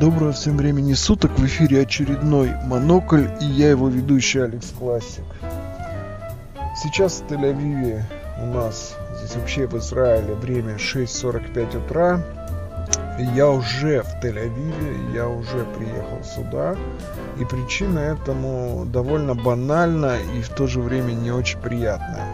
Доброго 0.00 0.32
всем 0.32 0.56
времени 0.56 0.94
суток, 0.94 1.38
в 1.38 1.44
эфире 1.44 1.82
очередной 1.82 2.52
Монокль 2.64 3.26
и 3.38 3.44
я 3.44 3.68
его 3.68 3.90
ведущий 3.90 4.38
Алекс 4.38 4.70
Классик. 4.70 5.24
Сейчас 6.74 7.20
в 7.20 7.30
Тель-Авиве 7.30 8.04
у 8.42 8.46
нас, 8.46 8.96
здесь 9.18 9.36
вообще 9.36 9.66
в 9.66 9.76
Израиле 9.76 10.32
время 10.36 10.76
6.45 10.76 11.84
утра. 11.84 12.24
Я 13.34 13.50
уже 13.50 14.00
в 14.00 14.24
Тель-Авиве, 14.24 15.14
я 15.14 15.28
уже 15.28 15.66
приехал 15.76 16.24
сюда. 16.24 16.76
И 17.38 17.44
причина 17.44 17.98
этому 17.98 18.86
довольно 18.86 19.34
банальна 19.34 20.16
и 20.34 20.40
в 20.40 20.48
то 20.48 20.66
же 20.66 20.80
время 20.80 21.12
не 21.12 21.30
очень 21.30 21.58
приятная. 21.58 22.26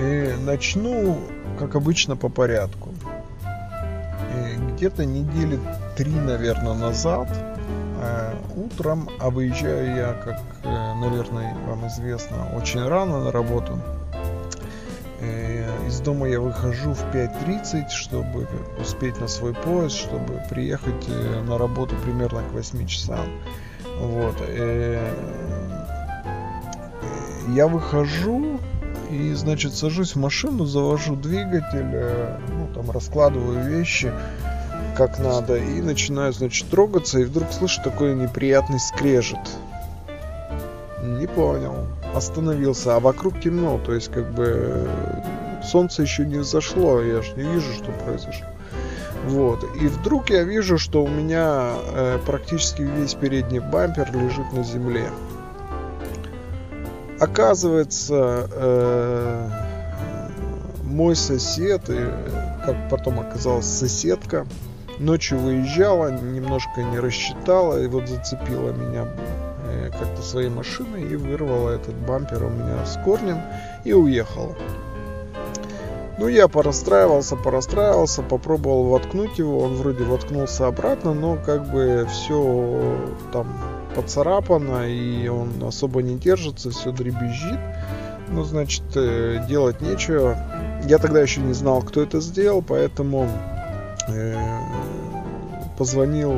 И 0.00 0.34
начну, 0.44 1.16
как 1.60 1.76
обычно, 1.76 2.16
по 2.16 2.28
порядку 2.28 2.88
где-то 4.78 5.04
недели 5.04 5.58
три, 5.98 6.12
наверное, 6.12 6.74
назад, 6.74 7.28
э, 8.00 8.34
утром, 8.54 9.08
а 9.18 9.30
выезжаю 9.30 9.96
я, 9.96 10.12
как, 10.12 10.40
э, 10.62 10.94
наверное, 10.94 11.56
вам 11.66 11.88
известно, 11.88 12.36
очень 12.56 12.86
рано 12.86 13.24
на 13.24 13.32
работу. 13.32 13.80
Э, 15.20 15.66
из 15.88 15.98
дома 15.98 16.28
я 16.28 16.38
выхожу 16.38 16.92
в 16.92 17.02
5.30, 17.12 17.90
чтобы 17.90 18.46
успеть 18.80 19.20
на 19.20 19.26
свой 19.26 19.54
поезд, 19.54 19.96
чтобы 19.96 20.40
приехать 20.48 21.08
на 21.44 21.58
работу 21.58 21.96
примерно 22.04 22.42
к 22.42 22.52
8 22.52 22.86
часам. 22.86 23.26
Вот. 23.98 24.36
Я 27.48 27.66
выхожу 27.66 28.60
и, 29.10 29.32
значит, 29.32 29.74
сажусь 29.74 30.14
в 30.14 30.20
машину, 30.20 30.64
завожу 30.64 31.16
двигатель, 31.16 32.38
ну, 32.50 32.68
там, 32.72 32.88
раскладываю 32.92 33.64
вещи 33.64 34.12
как 34.98 35.20
надо, 35.20 35.56
и 35.56 35.80
начинаю, 35.80 36.32
значит, 36.32 36.68
трогаться, 36.70 37.20
и 37.20 37.24
вдруг 37.24 37.52
слышу 37.52 37.80
такой 37.84 38.16
неприятный 38.16 38.80
скрежет. 38.80 39.38
Не 41.02 41.28
понял. 41.28 41.86
Остановился, 42.14 42.96
а 42.96 43.00
вокруг 43.00 43.40
темно, 43.40 43.78
то 43.78 43.94
есть 43.94 44.10
как 44.10 44.34
бы 44.34 44.88
солнце 45.64 46.02
еще 46.02 46.26
не 46.26 46.38
взошло, 46.38 47.00
я 47.00 47.22
же 47.22 47.32
не 47.36 47.44
вижу, 47.44 47.72
что 47.74 47.92
произошло. 48.04 48.46
Вот. 49.26 49.64
И 49.80 49.86
вдруг 49.86 50.30
я 50.30 50.42
вижу, 50.42 50.78
что 50.78 51.04
у 51.04 51.08
меня 51.08 51.74
э, 51.92 52.18
практически 52.26 52.82
весь 52.82 53.14
передний 53.14 53.60
бампер 53.60 54.10
лежит 54.12 54.52
на 54.52 54.64
земле. 54.64 55.08
Оказывается, 57.20 58.48
э, 58.50 59.48
мой 60.82 61.14
сосед, 61.14 61.88
и, 61.88 61.98
как 62.64 62.88
потом 62.90 63.20
оказалось, 63.20 63.66
соседка, 63.66 64.44
Ночью 64.98 65.38
выезжала, 65.38 66.10
немножко 66.10 66.82
не 66.82 66.98
рассчитала, 66.98 67.80
и 67.80 67.86
вот 67.86 68.08
зацепила 68.08 68.72
меня 68.72 69.06
э, 69.64 69.90
как-то 69.96 70.22
своей 70.22 70.48
машиной 70.48 71.02
и 71.02 71.14
вырвала 71.14 71.70
этот 71.70 71.94
бампер 71.94 72.42
у 72.42 72.50
меня 72.50 72.84
с 72.84 72.98
корнем 73.04 73.40
и 73.84 73.92
уехала. 73.92 74.56
Ну, 76.18 76.26
я 76.26 76.48
порастраивался, 76.48 77.36
порастраивался, 77.36 78.22
попробовал 78.22 78.88
воткнуть 78.88 79.38
его, 79.38 79.60
он 79.60 79.74
вроде 79.74 80.02
воткнулся 80.02 80.66
обратно, 80.66 81.14
но 81.14 81.38
как 81.46 81.70
бы 81.70 82.04
все 82.10 82.98
там 83.32 83.46
поцарапано, 83.94 84.88
и 84.88 85.28
он 85.28 85.62
особо 85.62 86.02
не 86.02 86.16
держится, 86.16 86.70
все 86.70 86.90
дребезжит. 86.90 87.60
Ну, 88.30 88.42
значит, 88.42 88.82
э, 88.96 89.44
делать 89.48 89.80
нечего. 89.80 90.36
Я 90.86 90.98
тогда 90.98 91.20
еще 91.20 91.40
не 91.40 91.52
знал, 91.52 91.82
кто 91.82 92.02
это 92.02 92.20
сделал, 92.20 92.62
поэтому 92.62 93.28
Э, 94.08 94.34
позвонил 95.78 96.34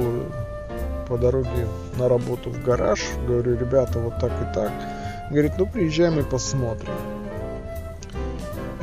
по 1.09 1.17
дороге 1.17 1.67
на 1.99 2.09
работу 2.09 2.51
в 2.51 2.63
гараж, 2.63 3.01
говорю, 3.27 3.59
ребята, 3.59 3.99
вот 3.99 4.21
так 4.21 4.31
и 4.31 4.55
так. 4.55 4.71
Говорит, 5.31 5.53
ну 5.59 5.67
приезжаем 5.67 6.21
и 6.21 6.23
посмотрим. 6.23 6.93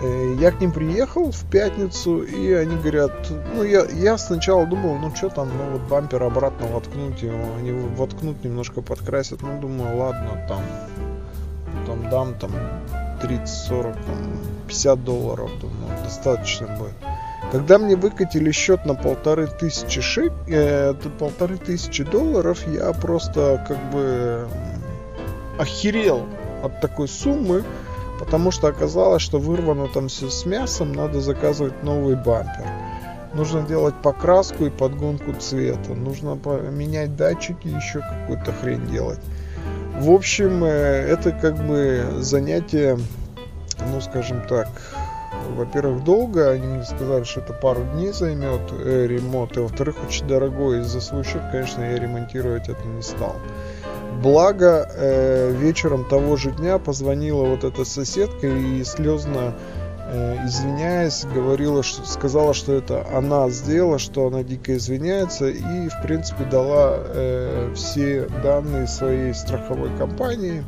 Э, 0.02 0.36
я 0.40 0.52
к 0.52 0.60
ним 0.60 0.72
приехал 0.72 1.32
в 1.32 1.50
пятницу, 1.50 2.22
и 2.24 2.52
они 2.54 2.76
говорят, 2.76 3.12
ну 3.56 3.64
я, 3.64 3.86
я 3.86 4.18
сначала 4.18 4.66
думал, 4.66 4.98
ну 4.98 5.16
что 5.16 5.30
там, 5.30 5.50
ну 5.58 5.78
вот 5.78 5.82
бампер 5.90 6.24
обратно 6.24 6.68
воткнуть 6.68 7.22
его, 7.22 7.46
они 7.58 7.72
воткнут, 7.72 8.44
немножко 8.44 8.82
подкрасят, 8.82 9.42
ну 9.42 9.60
думаю, 9.62 9.98
ладно, 9.98 10.46
там, 10.48 10.62
там 11.86 12.10
дам 12.10 12.34
там 12.36 12.52
30, 13.22 13.48
40, 13.48 13.94
там, 13.94 14.40
50 14.68 15.04
долларов, 15.04 15.52
думаю, 15.60 16.04
достаточно 16.04 16.68
будет. 16.68 17.17
Когда 17.52 17.78
мне 17.78 17.96
выкатили 17.96 18.52
счет 18.52 18.86
на 18.86 18.94
полторы 18.94 19.48
тысячи 19.48 20.02
шек, 20.02 20.34
э, 20.48 20.94
полторы 21.18 21.58
тысячи 21.58 22.04
долларов, 22.04 22.68
я 22.68 22.92
просто 22.92 23.64
как 23.68 23.92
бы 23.92 24.48
охерел 25.58 26.26
от 26.64 26.82
такой 26.82 27.08
суммы, 27.08 27.64
потому 28.20 28.52
что 28.52 28.68
оказалось, 28.68 29.22
что 29.22 29.40
вырвано 29.40 29.88
там 29.88 30.10
все 30.10 30.30
с 30.30 30.46
мясом, 30.46 30.92
надо 30.92 31.22
заказывать 31.22 31.84
новый 31.84 32.16
бампер. 32.16 32.66
Нужно 33.34 33.62
делать 33.62 33.96
покраску 34.02 34.66
и 34.66 34.70
подгонку 34.70 35.34
цвета, 35.34 35.94
нужно 35.94 36.38
менять 36.72 37.16
датчики, 37.16 37.68
еще 37.68 38.00
какую-то 38.00 38.52
хрень 38.52 38.88
делать. 38.88 39.20
В 40.00 40.12
общем, 40.12 40.64
э, 40.64 40.68
это 40.68 41.32
как 41.32 41.56
бы 41.66 42.04
занятие, 42.20 43.00
ну 43.92 44.02
скажем 44.02 44.42
так, 44.48 44.68
во-первых, 45.56 46.04
долго, 46.04 46.52
они 46.52 46.68
мне 46.68 46.84
сказали, 46.84 47.24
что 47.24 47.42
это 47.42 47.54
пару 47.54 47.84
дней 47.94 48.12
займет 48.12 48.62
э, 48.72 49.08
ремонт, 49.08 49.58
и 49.58 49.60
во-вторых, 49.60 49.96
очень 50.08 50.28
дорогой. 50.28 50.82
из 50.82 50.88
за 50.88 51.02
свой 51.02 51.24
конечно, 51.52 51.82
я 51.82 51.98
ремонтировать 51.98 52.70
это 52.70 52.84
не 52.86 53.02
стал. 53.02 53.36
Благо, 54.22 54.90
э, 54.94 55.52
вечером 55.52 56.06
того 56.06 56.38
же 56.38 56.52
дня 56.52 56.80
позвонила 56.80 57.46
вот 57.46 57.64
эта 57.64 57.86
соседка 57.86 58.48
и 58.48 58.84
слезно 58.84 59.54
э, 60.08 60.46
извиняясь, 60.46 61.26
говорила, 61.26 61.84
что, 61.84 62.06
сказала, 62.06 62.54
что 62.54 62.74
это 62.74 63.06
она 63.14 63.50
сделала, 63.50 64.00
что 64.00 64.28
она 64.28 64.44
дико 64.44 64.76
извиняется 64.76 65.48
и, 65.50 65.90
в 65.90 66.02
принципе, 66.02 66.46
дала 66.46 66.96
э, 66.98 67.74
все 67.76 68.28
данные 68.44 68.88
своей 68.88 69.34
страховой 69.34 69.90
компании, 69.98 70.64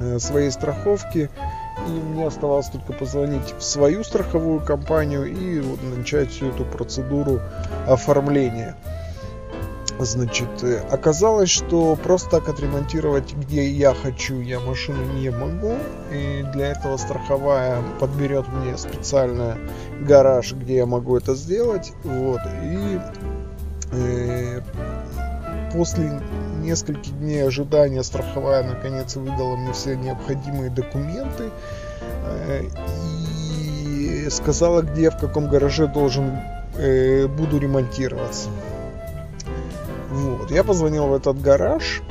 э, 0.00 0.18
своей 0.18 0.50
страховки 0.50 1.28
и 1.86 1.90
мне 1.90 2.26
оставалось 2.26 2.68
только 2.68 2.92
позвонить 2.92 3.54
в 3.58 3.62
свою 3.62 4.04
страховую 4.04 4.60
компанию 4.60 5.26
и 5.26 5.62
начать 5.96 6.30
всю 6.30 6.48
эту 6.50 6.64
процедуру 6.64 7.40
оформления. 7.86 8.76
Значит, 9.98 10.48
э, 10.62 10.80
оказалось, 10.90 11.50
что 11.50 11.96
просто 11.96 12.30
так 12.30 12.48
отремонтировать, 12.48 13.34
где 13.34 13.68
я 13.68 13.94
хочу, 13.94 14.40
я 14.40 14.58
машину 14.58 15.04
не 15.12 15.30
могу. 15.30 15.76
И 16.12 16.44
для 16.52 16.72
этого 16.72 16.96
страховая 16.96 17.82
подберет 18.00 18.46
мне 18.48 18.76
специально 18.76 19.56
гараж, 20.00 20.54
где 20.54 20.76
я 20.76 20.86
могу 20.86 21.16
это 21.16 21.34
сделать. 21.34 21.92
Вот. 22.04 22.40
И 22.64 22.98
э, 23.92 24.60
после 25.72 26.20
нескольких 26.62 27.18
дней 27.18 27.46
ожидания 27.46 28.02
страховая 28.02 28.62
наконец 28.62 29.16
выдала 29.16 29.56
мне 29.56 29.72
все 29.72 29.96
необходимые 29.96 30.70
документы 30.70 31.50
э, 32.24 32.62
и 33.86 34.28
сказала, 34.30 34.82
где, 34.82 35.10
в 35.10 35.18
каком 35.18 35.48
гараже 35.48 35.86
должен 35.86 36.38
э, 36.76 37.26
буду 37.26 37.58
ремонтироваться. 37.58 38.48
Вот. 40.10 40.50
Я 40.50 40.64
позвонил 40.64 41.06
в 41.06 41.14
этот 41.14 41.40
гараж, 41.40 42.02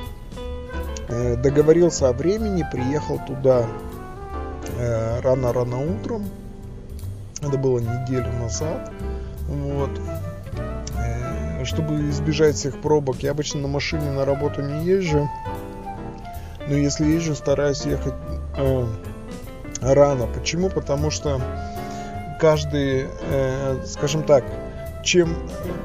э, 1.07 1.35
договорился 1.37 2.09
о 2.09 2.13
времени, 2.13 2.65
приехал 2.71 3.19
туда 3.25 3.65
рано-рано 5.21 5.79
утром. 5.79 6.25
Это 7.41 7.57
было 7.57 7.79
неделю 7.79 8.31
назад. 8.39 8.91
Вот 9.47 9.91
чтобы 11.65 12.09
избежать 12.09 12.55
всех 12.55 12.79
пробок. 12.81 13.17
Я 13.19 13.31
обычно 13.31 13.61
на 13.61 13.67
машине 13.67 14.11
на 14.11 14.25
работу 14.25 14.61
не 14.61 14.85
езжу. 14.85 15.29
Но 16.67 16.75
если 16.75 17.05
езжу, 17.05 17.35
стараюсь 17.35 17.85
ехать 17.85 18.13
э, 18.57 18.85
рано. 19.81 20.27
Почему? 20.27 20.69
Потому 20.69 21.11
что 21.11 21.41
каждый, 22.39 23.07
э, 23.29 23.83
скажем 23.85 24.23
так, 24.23 24.43
чем 25.03 25.35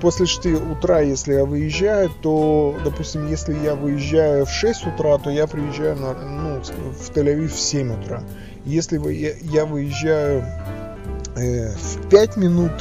после 0.01 0.27
6 0.27 0.47
утра, 0.47 1.01
если 1.01 1.35
я 1.35 1.45
выезжаю, 1.45 2.11
то, 2.23 2.77
допустим, 2.85 3.27
если 3.29 3.55
я 3.55 3.75
выезжаю 3.75 4.45
в 4.45 4.51
6 4.51 4.87
утра, 4.89 5.19
то 5.19 5.31
я 5.31 5.47
приезжаю 5.47 5.97
на, 5.97 6.13
ну, 6.15 6.61
в 6.61 7.11
Тель-Авив 7.11 7.49
в 7.49 7.59
7 7.59 8.01
утра. 8.01 8.23
Если 8.65 8.99
я, 9.43 9.65
выезжаю 9.65 10.45
э, 11.37 11.71
в 11.71 12.09
5 12.09 12.37
минут 12.37 12.73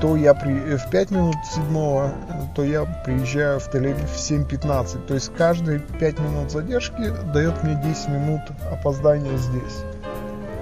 то 0.00 0.16
я 0.16 0.34
при, 0.34 0.52
э, 0.52 0.76
в 0.76 0.90
5 0.90 1.10
минут 1.10 1.36
седьмого, 1.44 2.12
то 2.54 2.62
я 2.62 2.84
приезжаю 3.04 3.60
в 3.60 3.68
Тель-Авив 3.68 4.06
в 4.06 4.16
7.15. 4.16 5.06
То 5.06 5.14
есть 5.14 5.32
каждые 5.36 5.80
5 5.80 6.18
минут 6.20 6.50
задержки 6.50 7.12
дает 7.32 7.62
мне 7.62 7.80
10 7.82 8.08
минут 8.08 8.40
опоздания 8.70 9.36
здесь, 9.36 9.84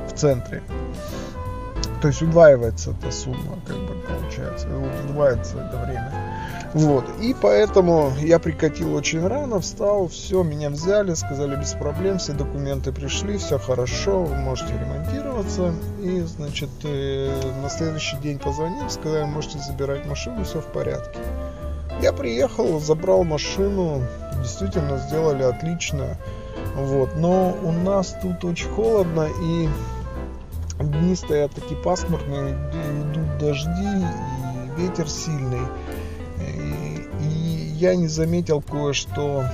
в 0.09 0.13
центре. 0.15 0.63
То 2.01 2.09
есть 2.09 2.23
удваивается 2.23 2.91
эта 2.93 3.11
сумма, 3.11 3.59
как 3.67 3.77
бы 3.77 3.95
получается. 4.07 4.69
убивается 4.69 5.57
это 5.59 5.85
время. 5.85 6.13
Вот, 6.75 7.05
и 7.23 7.35
поэтому 7.41 8.13
я 8.21 8.39
прикатил 8.39 8.95
очень 8.95 9.27
рано, 9.27 9.61
встал, 9.61 10.09
все, 10.09 10.43
меня 10.43 10.69
взяли, 10.69 11.15
сказали 11.15 11.57
без 11.57 11.73
проблем, 11.73 12.19
все 12.19 12.33
документы 12.33 12.93
пришли, 12.93 13.39
все 13.39 13.59
хорошо, 13.59 14.25
вы 14.25 14.37
можете 14.37 14.75
ремонтироваться. 15.47 15.75
И, 16.03 16.21
значит, 16.21 16.71
э, 16.85 17.53
на 17.63 17.69
следующий 17.69 18.17
день 18.19 18.39
позвонили, 18.39 18.89
сказали, 18.89 19.25
можете 19.25 19.59
забирать 19.59 20.07
машину, 20.07 20.45
все 20.45 20.61
в 20.61 20.67
порядке. 20.67 21.19
Я 22.03 22.13
приехал, 22.13 22.79
забрал 22.81 23.25
машину, 23.25 24.03
действительно 24.39 24.99
сделали 24.99 25.43
отлично. 25.43 26.17
Вот. 26.75 27.17
Но 27.17 27.57
у 27.63 27.73
нас 27.73 28.17
тут 28.21 28.45
очень 28.45 28.69
холодно 28.69 29.29
и 29.43 29.69
дни 30.81 31.15
стоят 31.15 31.53
такие 31.53 31.81
пасмурные, 31.81 32.55
идут 33.11 33.39
дожди 33.39 33.71
и 34.79 34.81
ветер 34.81 35.09
сильный. 35.09 35.67
И, 36.39 37.09
и 37.23 37.73
я 37.77 37.97
не 37.97 38.09
заметил 38.09 38.61
кое-что 38.61 39.45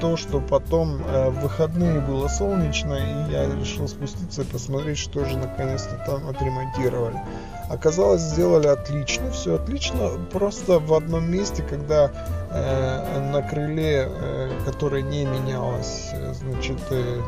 то, 0.00 0.16
что 0.16 0.40
потом 0.40 1.02
э, 1.02 1.30
в 1.30 1.40
выходные 1.40 2.00
было 2.00 2.28
солнечно, 2.28 2.94
и 2.94 3.32
я 3.32 3.46
решил 3.46 3.88
спуститься 3.88 4.42
и 4.42 4.44
посмотреть, 4.44 4.98
что 4.98 5.24
же 5.24 5.36
наконец-то 5.36 5.96
там 6.06 6.28
отремонтировали. 6.28 7.20
Оказалось, 7.68 8.22
сделали 8.22 8.66
отлично, 8.66 9.30
все 9.30 9.54
отлично, 9.54 10.10
просто 10.32 10.78
в 10.78 10.92
одном 10.94 11.30
месте, 11.30 11.62
когда 11.62 12.10
э, 12.50 13.30
на 13.32 13.42
крыле, 13.42 14.08
э, 14.08 14.50
которое 14.64 15.02
не 15.02 15.24
менялось, 15.24 16.10
э, 16.12 16.34
значит, 16.34 16.80
э, 16.90 17.20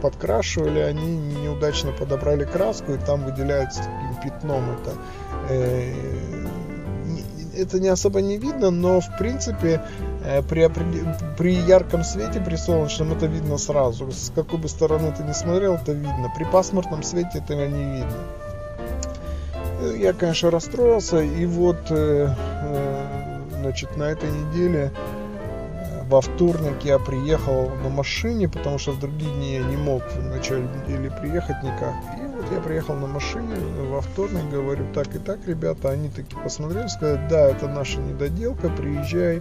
подкрашивали, 0.00 0.80
они 0.80 1.16
неудачно 1.16 1.92
подобрали 1.92 2.44
краску, 2.44 2.92
и 2.92 2.98
там 2.98 3.24
выделяется 3.24 3.80
таким 3.80 4.22
пятном 4.22 4.64
это. 4.70 4.94
Э, 5.48 5.92
это 7.56 7.80
не 7.80 7.88
особо 7.88 8.20
не 8.20 8.38
видно, 8.38 8.70
но 8.70 9.00
в 9.00 9.18
принципе 9.18 9.82
э, 10.24 10.42
при, 10.42 10.70
при 11.36 11.52
ярком 11.54 12.04
свете, 12.04 12.40
при 12.40 12.56
солнечном 12.56 13.12
это 13.12 13.26
видно 13.26 13.58
сразу. 13.58 14.10
С 14.10 14.32
какой 14.34 14.58
бы 14.58 14.68
стороны 14.68 15.12
ты 15.16 15.22
не 15.22 15.34
смотрел, 15.34 15.74
это 15.74 15.92
видно. 15.92 16.32
При 16.36 16.44
пасмурном 16.44 17.02
свете 17.02 17.38
этого 17.38 17.66
не 17.66 17.84
видно. 17.84 18.18
Э, 19.80 19.96
я, 19.98 20.12
конечно, 20.12 20.50
расстроился, 20.50 21.20
и 21.20 21.46
вот, 21.46 21.92
значит, 23.60 23.96
на 23.96 24.04
этой 24.04 24.30
неделе 24.30 24.92
во 26.10 26.20
вторник 26.20 26.82
я 26.82 26.98
приехал 26.98 27.70
на 27.84 27.88
машине, 27.88 28.48
потому 28.48 28.78
что 28.78 28.90
в 28.90 28.98
другие 28.98 29.32
дни 29.32 29.54
я 29.54 29.62
не 29.62 29.76
мог 29.76 30.02
в 30.02 30.24
начале 30.24 30.64
недели 30.64 31.08
приехать 31.20 31.62
никак. 31.62 31.94
И 32.18 32.26
вот 32.26 32.44
я 32.52 32.60
приехал 32.60 32.96
на 32.96 33.06
машине 33.06 33.54
во 33.88 34.00
вторник, 34.00 34.50
говорю, 34.50 34.92
так 34.92 35.14
и 35.14 35.20
так, 35.20 35.38
ребята, 35.46 35.90
они 35.90 36.08
таки 36.08 36.34
посмотрели, 36.34 36.88
сказали, 36.88 37.20
да, 37.30 37.50
это 37.50 37.68
наша 37.68 38.00
недоделка, 38.00 38.70
приезжай 38.70 39.40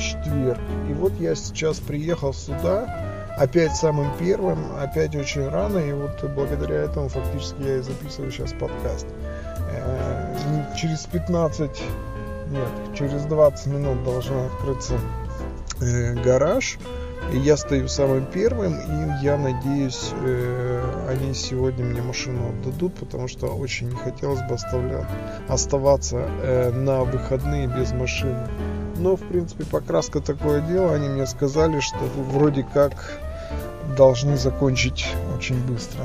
четверг. 0.00 0.60
И 0.88 0.92
вот 0.92 1.12
я 1.20 1.34
сейчас 1.34 1.78
приехал 1.78 2.32
сюда, 2.32 3.34
опять 3.36 3.74
самым 3.74 4.10
первым, 4.18 4.58
опять 4.78 5.14
очень 5.16 5.48
рано, 5.48 5.78
и 5.78 5.92
вот 5.92 6.22
благодаря 6.34 6.82
этому 6.82 7.08
фактически 7.08 7.62
я 7.62 7.76
и 7.76 7.80
записываю 7.80 8.30
сейчас 8.30 8.52
подкаст. 8.52 9.06
Э, 9.72 10.76
через 10.76 11.06
15, 11.06 11.70
нет, 12.50 12.96
через 12.96 13.22
20 13.24 13.66
минут 13.66 14.04
должна 14.04 14.46
открыться 14.46 14.94
э, 15.80 16.14
гараж. 16.22 16.78
И 17.32 17.36
я 17.36 17.56
стою 17.56 17.86
самым 17.86 18.24
первым, 18.24 18.74
и 18.74 19.24
я 19.24 19.36
надеюсь, 19.36 20.10
э, 20.24 21.06
они 21.08 21.34
сегодня 21.34 21.84
мне 21.84 22.02
машину 22.02 22.48
отдадут, 22.48 22.94
потому 22.94 23.28
что 23.28 23.46
очень 23.46 23.90
не 23.90 23.96
хотелось 23.96 24.40
бы 24.40 24.54
оставлять, 24.54 25.06
оставаться 25.48 26.26
на 26.74 27.04
выходные 27.04 27.68
без 27.68 27.92
машины. 27.92 28.48
Но, 29.00 29.16
в 29.16 29.20
принципе, 29.20 29.64
покраска 29.64 30.20
такое 30.20 30.60
дело. 30.60 30.94
Они 30.94 31.08
мне 31.08 31.26
сказали, 31.26 31.80
что 31.80 31.98
вроде 32.32 32.62
как 32.62 32.92
должны 33.96 34.36
закончить 34.36 35.06
очень 35.36 35.58
быстро. 35.66 36.04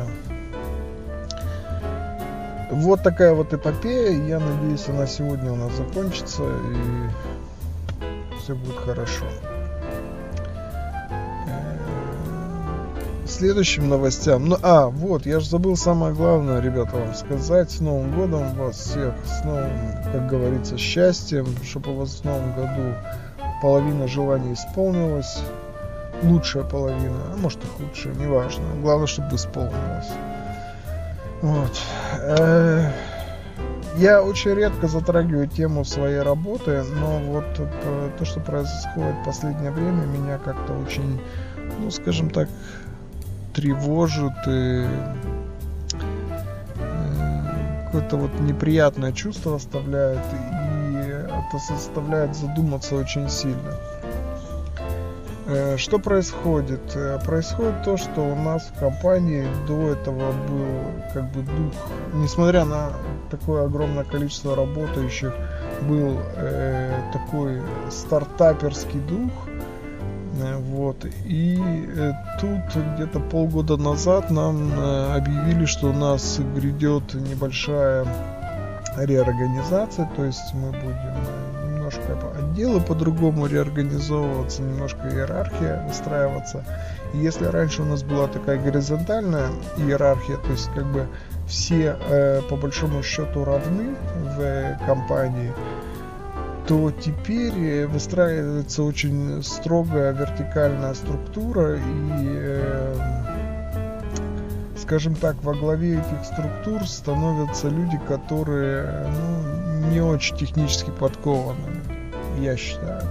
Вот 2.72 3.04
такая 3.04 3.34
вот 3.34 3.54
эпопея. 3.54 4.12
Я 4.26 4.40
надеюсь, 4.40 4.88
она 4.88 5.08
сегодня 5.08 5.52
у 5.52 5.56
нас 5.56 5.74
закончится 5.74 6.44
и 6.44 8.40
все 8.40 8.56
будет 8.56 8.78
хорошо. 8.78 9.26
Следующим 13.28 13.90
новостям. 13.90 14.46
Ну, 14.46 14.58
а, 14.62 14.88
вот, 14.88 15.26
я 15.26 15.40
же 15.40 15.50
забыл 15.50 15.76
самое 15.76 16.14
главное, 16.14 16.62
ребята, 16.62 16.98
вам 16.98 17.14
сказать. 17.14 17.72
С 17.72 17.80
Новым 17.80 18.14
годом 18.14 18.54
вас 18.56 18.78
всех, 18.78 19.14
с 19.26 19.44
новым, 19.44 19.72
как 20.12 20.28
говорится, 20.28 20.78
счастьем, 20.78 21.48
чтобы 21.64 21.92
у 21.92 21.96
вас 21.96 22.22
в 22.22 22.24
Новом 22.24 22.54
году 22.54 22.96
половина 23.62 24.08
желаний 24.08 24.54
исполнилась. 24.54 25.40
Лучшая 26.24 26.64
половина, 26.64 27.18
а 27.34 27.38
может 27.38 27.60
и 27.64 27.68
худшая, 27.68 28.14
неважно. 28.16 28.64
Главное, 28.82 29.08
чтобы 29.08 29.36
исполнилась. 29.36 30.08
Вот. 31.42 31.78
Э, 32.22 32.90
я 33.98 34.22
очень 34.22 34.54
редко 34.54 34.88
затрагиваю 34.88 35.48
тему 35.48 35.86
своей 35.86 36.20
работы, 36.20 36.84
но 37.00 37.20
вот 37.20 37.46
то, 38.18 38.26
что 38.26 38.40
происходит 38.40 39.16
в 39.22 39.26
последнее 39.26 39.72
время, 39.72 40.06
меня 40.06 40.38
как-то 40.38 40.74
очень, 40.74 41.22
ну, 41.80 41.90
скажем 41.92 42.30
так, 42.30 42.50
тревожит 43.56 44.34
и 44.48 44.86
э, 46.80 47.86
какое-то 47.86 48.18
вот 48.18 48.40
неприятное 48.42 49.14
чувство 49.14 49.56
оставляет, 49.56 50.20
и 50.20 50.98
это 50.98 51.58
заставляет 51.70 52.36
задуматься 52.36 52.96
очень 52.96 53.30
сильно. 53.30 53.80
Э, 55.48 55.78
что 55.78 56.00
происходит? 56.00 56.82
Э, 56.96 57.20
происходит 57.24 57.84
то, 57.84 57.98
что 57.98 58.22
у 58.22 58.36
нас 58.36 58.64
в 58.64 58.80
компании 58.80 59.48
до 59.68 59.92
этого 59.92 60.32
был 60.32 61.04
как 61.14 61.32
бы 61.32 61.42
дух, 61.42 61.74
несмотря 62.14 62.66
на 62.66 62.92
такое 63.30 63.66
огромное 63.66 64.04
количество 64.04 64.56
работающих, 64.56 65.34
был 65.84 66.18
э, 66.36 66.94
такой 67.14 67.62
стартаперский 67.92 69.00
дух, 69.00 69.32
вот. 70.60 71.06
И 71.26 71.60
э, 71.60 72.12
тут 72.40 72.60
где-то 72.96 73.20
полгода 73.20 73.78
назад 73.78 74.32
нам 74.32 74.72
э, 74.74 75.16
объявили, 75.16 75.66
что 75.66 75.90
у 75.90 75.94
нас 75.94 76.40
грядет 76.56 77.14
небольшая 77.14 78.06
реорганизация, 78.98 80.10
то 80.16 80.24
есть 80.24 80.54
мы 80.54 80.72
будем 80.72 81.66
немножко 81.66 82.18
отделы 82.40 82.82
по-другому 82.82 83.48
реорганизовываться, 83.48 84.62
немножко 84.62 85.10
иерархия 85.10 85.86
выстраиваться. 85.88 86.64
И 87.14 87.18
если 87.20 87.46
раньше 87.46 87.82
у 87.82 87.86
нас 87.86 88.04
была 88.04 88.28
такая 88.28 88.58
горизонтальная 88.58 89.50
иерархия, 89.78 90.38
то 90.38 90.52
есть 90.52 90.70
как 90.74 90.86
бы 90.86 91.08
все 91.48 91.96
по 92.50 92.56
большому 92.56 93.04
счету 93.04 93.44
равны 93.44 93.96
в 94.16 94.80
компании, 94.88 95.54
то 96.68 96.92
теперь 96.92 97.54
э, 97.58 97.88
выстраивается 97.88 98.84
очень 98.84 99.44
строгая 99.44 100.14
вертикальная 100.14 100.94
структура 100.94 101.76
и 101.76 101.82
э, 101.82 102.96
скажем 104.86 105.16
так, 105.16 105.36
во 105.44 105.54
главе 105.54 105.94
этих 105.94 106.26
структур 106.26 106.88
становятся 106.88 107.70
люди, 107.70 108.00
которые 108.08 109.08
ну, 109.08 109.90
не 109.90 110.00
очень 110.00 110.38
технически 110.38 110.92
подкованы, 110.92 111.82
я 112.40 112.56
считаю. 112.56 113.02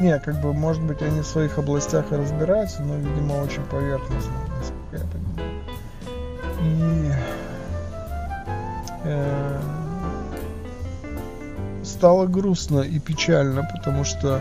Не, 0.00 0.18
как 0.20 0.40
бы, 0.40 0.52
может 0.52 0.82
быть, 0.82 1.02
они 1.02 1.20
в 1.20 1.26
своих 1.26 1.58
областях 1.58 2.12
и 2.12 2.16
разбираются, 2.16 2.82
но, 2.82 2.96
видимо, 2.96 3.34
очень 3.34 3.62
поверхностно, 3.64 4.32
стало 12.02 12.26
грустно 12.26 12.80
и 12.80 12.98
печально, 12.98 13.62
потому 13.62 14.02
что 14.02 14.40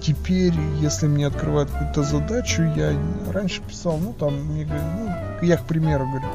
теперь, 0.00 0.54
если 0.80 1.08
мне 1.08 1.26
открывают 1.26 1.68
какую-то 1.68 2.04
задачу, 2.04 2.62
я 2.76 2.92
раньше 3.32 3.62
писал, 3.62 3.98
ну 3.98 4.12
там, 4.12 4.32
мне 4.44 4.64
говорят, 4.64 4.86
ну, 4.96 5.44
я 5.44 5.56
к 5.56 5.64
примеру 5.64 6.06
говорю, 6.06 6.28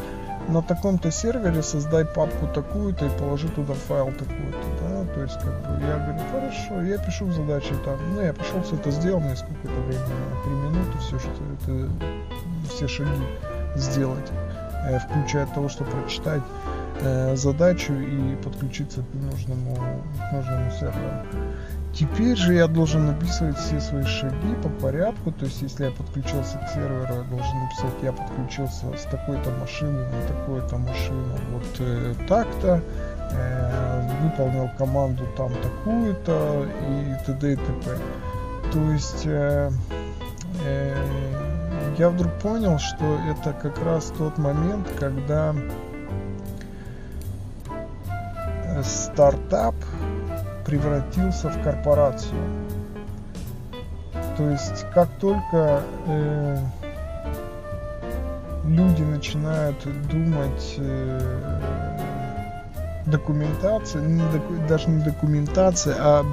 на 0.50 0.62
таком-то 0.62 1.12
сервере 1.12 1.64
создай 1.64 2.04
папку 2.04 2.48
такую-то 2.54 3.06
и 3.06 3.10
положи 3.18 3.48
туда 3.48 3.74
файл 3.74 4.08
такой-то, 4.08 4.68
да, 4.82 5.14
то 5.14 5.22
есть 5.22 5.40
как 5.40 5.62
бы 5.62 5.82
я 5.82 5.96
говорю, 5.96 6.20
хорошо, 6.34 6.82
я 6.82 6.98
пишу 6.98 7.28
в 7.28 7.32
задаче 7.32 7.74
там, 7.86 7.98
ну 8.14 8.22
я 8.22 8.34
пошел 8.34 8.62
все 8.62 8.76
это 8.76 8.92
сделал, 8.92 9.22
мне 9.22 9.38
сколько-то 9.38 9.80
времени, 9.88 10.04
три 10.44 10.52
минуты, 10.52 10.98
все, 11.00 11.18
что 11.20 11.30
это, 11.54 11.90
все 12.68 12.88
шаги 12.90 13.24
сделать, 13.78 14.30
э, 14.90 15.00
включая 15.00 15.46
того, 15.46 15.70
что 15.70 15.86
прочитать 15.86 16.44
э, 17.02 17.36
задачу 17.36 17.94
и 17.94 18.36
подключиться 18.44 19.02
к 19.02 19.14
нужному, 19.14 19.76
к 20.18 20.34
нужному 20.34 20.72
серверу. 20.72 21.26
Теперь 21.94 22.36
же 22.36 22.54
я 22.54 22.68
должен 22.68 23.06
написывать 23.06 23.58
все 23.58 23.80
свои 23.80 24.04
шаги 24.04 24.54
по 24.62 24.68
порядку, 24.68 25.32
то 25.32 25.46
есть 25.46 25.62
если 25.62 25.86
я 25.86 25.92
подключился 25.92 26.58
к 26.58 26.74
серверу, 26.74 27.04
я 27.04 27.24
должен 27.24 27.58
написать, 27.64 27.94
я 28.04 28.12
подключился 28.12 28.86
с 28.98 29.04
такой-то 29.04 29.50
машины 29.52 30.00
на 30.00 30.28
такую-то 30.28 30.78
машину, 30.78 31.38
вот 31.54 31.64
э, 31.80 32.14
так-то, 32.28 32.82
э, 33.32 34.10
выполнил 34.24 34.70
команду 34.78 35.24
там 35.38 35.54
такую-то 35.64 36.66
и 36.90 37.26
т.д. 37.26 37.54
и 37.54 37.56
т.п. 37.56 37.98
То 38.74 38.92
есть 38.92 39.24
э, 39.26 39.72
э, 40.66 40.96
я 41.98 42.10
вдруг 42.10 42.34
понял, 42.40 42.78
что 42.78 43.18
это 43.30 43.54
как 43.54 43.82
раз 43.86 44.12
тот 44.18 44.38
момент, 44.38 44.86
когда 45.00 45.56
стартап 48.84 49.76
превратился 50.66 51.50
в 51.50 51.64
корпорацию. 51.64 52.40
То 54.38 54.50
есть 54.50 54.86
как 54.94 55.10
только 55.20 55.82
э, 56.08 56.58
люди 58.66 59.04
начинают 59.04 59.78
думать 60.10 60.76
э, 60.78 61.62
документация, 63.06 64.02
не 64.02 64.24
доку, 64.32 64.54
даже 64.68 64.90
не 64.90 65.04
документация, 65.04 65.96
а 66.00 66.26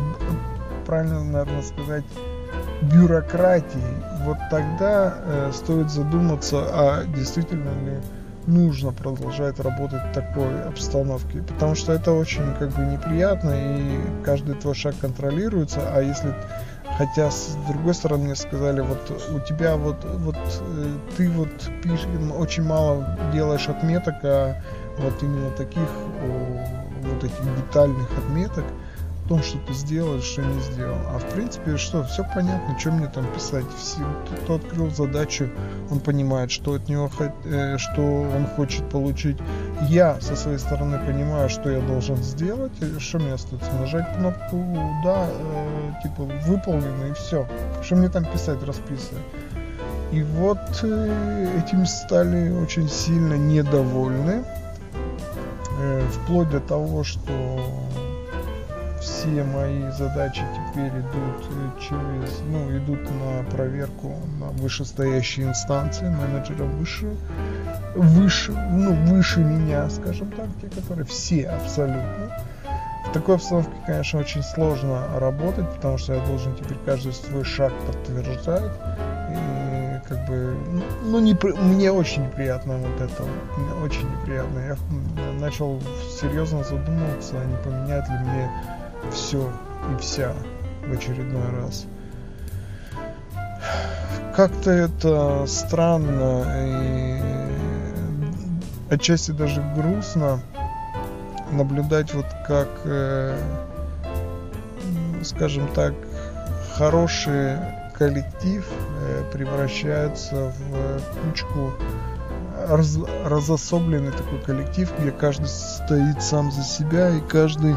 правильно, 0.87 1.23
наверное, 1.23 1.63
сказать, 1.63 2.05
бюрократии, 2.83 4.03
вот 4.25 4.39
тогда 4.51 5.15
э, 5.25 5.51
стоит 5.53 5.91
задуматься, 5.91 6.65
а 6.71 7.05
действительно 7.05 7.71
ли 7.85 7.99
нужно 8.47 8.93
продолжать 8.93 9.61
работать 9.61 10.03
в 10.05 10.13
такой 10.13 10.63
обстановке, 10.65 11.43
потому 11.43 11.75
что 11.75 11.93
это 11.93 12.13
очень 12.13 12.55
как 12.59 12.71
бы 12.71 12.83
неприятно 12.83 13.53
и 13.55 14.01
каждый 14.25 14.55
твой 14.57 14.75
шаг 14.75 14.95
контролируется, 15.01 15.81
а 15.93 16.01
если 16.01 16.35
Хотя, 16.99 17.31
с 17.31 17.57
другой 17.69 17.95
стороны, 17.95 18.37
сказали, 18.37 18.81
вот 18.81 19.11
у 19.35 19.41
тебя 19.41 19.77
вот, 19.77 20.05
вот 20.05 20.37
э, 20.37 20.87
ты 21.17 21.31
вот 21.31 21.49
пишешь, 21.83 22.07
очень 22.37 22.65
мало 22.65 23.19
делаешь 23.33 23.69
отметок, 23.69 24.17
а 24.23 24.57
вот 24.99 25.15
именно 25.23 25.51
таких 25.53 25.89
вот 27.03 27.25
этих 27.25 27.57
детальных 27.57 28.09
отметок, 28.19 28.65
том, 29.33 29.43
что 29.43 29.57
ты 29.67 29.73
сделал, 29.73 30.21
что 30.21 30.43
не 30.43 30.61
сделал. 30.61 30.99
А 31.09 31.19
в 31.19 31.25
принципе, 31.31 31.79
что, 31.79 32.05
все 32.05 32.23
понятно, 32.35 32.79
что 32.79 32.91
мне 32.91 33.07
там 33.07 33.25
писать. 33.33 33.65
Все, 33.79 34.03
кто 34.45 34.57
открыл 34.57 34.91
задачу, 34.91 35.49
он 35.91 36.01
понимает, 36.01 36.51
что 36.51 36.75
от 36.75 36.87
него, 36.87 37.11
э, 37.47 37.79
что 37.79 38.03
он 38.03 38.47
хочет 38.57 38.87
получить. 38.91 39.39
Я 39.89 40.21
со 40.21 40.37
своей 40.37 40.59
стороны 40.59 40.99
понимаю, 40.99 41.49
что 41.49 41.71
я 41.71 41.81
должен 41.81 42.17
сделать, 42.17 42.73
что 42.99 43.21
мне 43.21 43.33
остается, 43.33 43.73
нажать 43.81 44.15
кнопку 44.19 44.63
да, 45.03 45.27
э, 45.31 45.93
типа 46.03 46.25
выполнено 46.47 47.07
и 47.11 47.15
все. 47.15 47.49
Что 47.83 47.97
мне 47.97 48.11
там 48.11 48.27
писать, 48.27 48.63
расписывать. 48.63 49.25
И 50.13 50.23
вот 50.23 50.59
э, 50.83 51.49
этим 51.57 51.87
стали 51.87 52.51
очень 52.51 52.87
сильно 52.87 53.33
недовольны. 53.33 54.45
Э, 55.81 56.07
вплоть 56.13 56.51
до 56.51 56.61
того, 56.61 57.03
что 57.03 57.82
все 59.03 59.43
мои 59.43 59.91
задачи 59.91 60.43
теперь 60.55 60.91
идут 60.91 61.47
э, 61.51 61.81
через, 61.81 62.41
ну, 62.49 62.77
идут 62.79 63.01
на 63.11 63.51
проверку 63.51 64.15
на 64.39 64.47
вышестоящие 64.51 65.49
инстанции, 65.49 66.09
менеджера 66.09 66.65
выше, 66.65 67.17
выше, 67.97 68.53
ну, 68.53 68.95
выше 69.07 69.41
меня, 69.41 69.91
скажем 69.91 70.31
так, 70.31 70.47
те, 70.61 70.69
которые 70.69 71.05
все 71.05 71.49
абсолютно. 71.49 72.31
В 73.09 73.13
такой 73.13 73.35
обстановке, 73.35 73.73
конечно, 73.85 74.21
очень 74.21 74.43
сложно 74.43 75.05
работать, 75.19 75.69
потому 75.75 75.99
что 75.99 76.15
я 76.15 76.25
должен 76.25 76.55
теперь 76.55 76.79
каждый 76.87 77.13
свой 77.13 77.45
шаг 77.45 77.73
подтверждать. 77.87 78.73
И 79.31 80.09
как 80.09 80.27
бы, 80.27 80.57
ну, 81.05 81.19
не, 81.19 81.37
мне 81.61 81.91
очень 81.91 82.25
неприятно 82.27 82.79
вот 82.79 83.01
это, 83.01 83.25
мне 83.59 83.85
очень 83.85 84.09
неприятно. 84.11 84.59
Я 84.61 84.77
начал 85.41 85.81
серьезно 86.21 86.63
задумываться, 86.63 87.35
а 87.41 87.45
не 87.45 87.57
поменяет 87.57 88.09
ли 88.09 88.15
мне 88.19 88.51
все 89.11 89.51
и 89.93 90.01
вся 90.01 90.33
в 90.87 90.93
очередной 90.93 91.51
раз. 91.61 91.87
Как-то 94.37 94.71
это 94.71 95.45
странно 95.47 96.45
и 96.67 97.21
отчасти 98.95 99.31
даже 99.31 99.63
грустно 99.75 100.41
наблюдать 101.51 102.13
вот 102.15 102.27
как, 102.47 102.69
э, 102.85 103.37
скажем 105.23 105.69
так, 105.75 105.95
хороший 106.77 107.57
коллектив 107.95 108.67
э, 108.69 109.25
превращается 109.33 110.53
в 110.59 111.01
кучку 111.25 111.73
раз, 112.69 112.99
разособленный 113.25 114.13
такой 114.13 114.39
коллектив, 114.41 114.93
где 114.99 115.11
каждый 115.11 115.47
стоит 115.47 116.23
сам 116.23 116.51
за 116.51 116.63
себя 116.63 117.11
и 117.11 117.21
каждый 117.21 117.77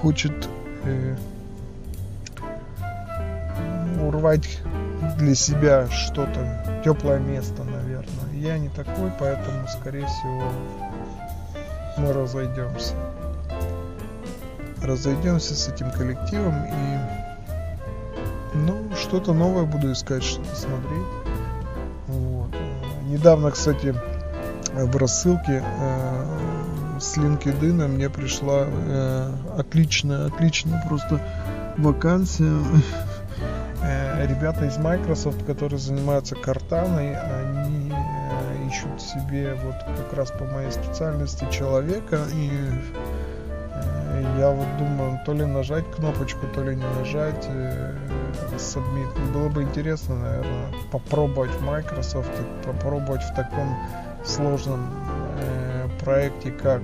хочет 0.00 0.48
э, 0.84 1.16
урвать 4.00 4.60
для 5.18 5.34
себя 5.34 5.88
что-то, 5.90 6.82
теплое 6.84 7.18
место, 7.18 7.64
наверное. 7.64 8.32
Я 8.34 8.58
не 8.58 8.68
такой, 8.68 9.12
поэтому, 9.18 9.66
скорее 9.68 10.06
всего, 10.06 10.52
мы 11.96 12.12
разойдемся. 12.12 12.94
Разойдемся 14.82 15.54
с 15.54 15.68
этим 15.68 15.90
коллективом 15.90 16.54
и 16.64 16.98
ну, 18.54 18.88
что-то 18.96 19.32
новое 19.34 19.64
буду 19.64 19.92
искать, 19.92 20.22
что-то 20.22 20.54
смотреть. 20.54 21.06
Вот. 22.06 22.50
Недавно, 23.06 23.50
кстати, 23.50 23.94
в 24.72 24.96
рассылке 24.96 25.62
э, 25.64 26.17
с 27.00 27.16
LinkedIn 27.16 27.86
мне 27.88 28.10
пришла 28.10 28.64
э, 28.66 29.32
отличная, 29.56 30.26
отличная 30.26 30.82
просто 30.88 31.20
вакансия. 31.76 32.58
Э, 33.80 34.26
ребята 34.26 34.66
из 34.66 34.76
Microsoft, 34.78 35.44
которые 35.46 35.78
занимаются 35.78 36.34
картаной, 36.34 37.14
они 37.16 37.92
э, 37.92 38.68
ищут 38.68 39.00
себе 39.00 39.54
вот 39.54 39.76
как 39.96 40.12
раз 40.14 40.30
по 40.32 40.44
моей 40.44 40.70
специальности 40.72 41.46
человека 41.50 42.24
и 42.34 42.50
э, 43.72 44.36
я 44.38 44.50
вот 44.50 44.66
думаю, 44.78 45.20
то 45.24 45.32
ли 45.32 45.44
нажать 45.44 45.84
кнопочку, 45.94 46.46
то 46.54 46.64
ли 46.64 46.74
не 46.74 46.84
нажать 46.98 47.48
submit. 48.56 49.32
Было 49.32 49.48
бы 49.48 49.62
интересно, 49.62 50.16
наверное, 50.16 50.72
попробовать 50.90 51.60
Microsoft, 51.60 52.30
попробовать 52.64 53.22
в 53.22 53.34
таком 53.34 53.76
сложном 54.24 54.90
проекте, 56.02 56.50
как 56.50 56.82